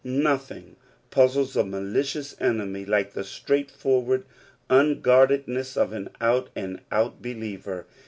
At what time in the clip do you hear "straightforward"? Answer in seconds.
3.23-4.25